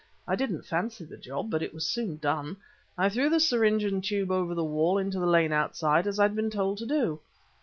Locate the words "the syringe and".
3.29-4.01